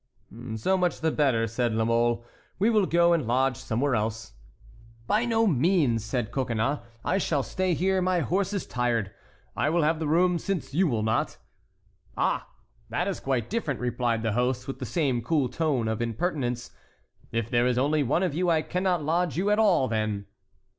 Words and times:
"So 0.55 0.79
much 0.79 1.01
the 1.01 1.11
better," 1.11 1.45
said 1.45 1.73
La 1.75 1.85
Mole; 1.85 2.25
"we 2.57 2.71
will 2.71 2.87
go 2.87 3.13
and 3.13 3.27
lodge 3.27 3.57
somewhere 3.57 3.93
else." 3.93 4.33
"By 5.05 5.25
no 5.25 5.45
means," 5.45 6.03
said 6.03 6.31
Coconnas, 6.31 6.79
"I 7.05 7.19
shall 7.19 7.43
stay 7.43 7.75
here; 7.75 8.01
my 8.01 8.21
horse 8.21 8.51
is 8.51 8.65
tired. 8.65 9.11
I 9.55 9.69
will 9.69 9.83
have 9.83 9.99
the 9.99 10.07
room, 10.07 10.39
since 10.39 10.73
you 10.73 10.87
will 10.87 11.03
not." 11.03 11.37
"Ah! 12.17 12.47
that 12.89 13.07
is 13.07 13.19
quite 13.19 13.47
different," 13.47 13.79
replied 13.79 14.23
the 14.23 14.31
host, 14.33 14.67
with 14.67 14.79
the 14.79 14.87
same 14.87 15.21
cool 15.21 15.47
tone 15.49 15.87
of 15.87 16.01
impertinence. 16.01 16.71
"If 17.31 17.51
there 17.51 17.67
is 17.67 17.77
only 17.77 18.01
one 18.01 18.23
of 18.23 18.33
you 18.33 18.49
I 18.49 18.63
cannot 18.63 19.03
lodge 19.03 19.37
you 19.37 19.51
at 19.51 19.59
all, 19.59 19.87
then." 19.87 20.25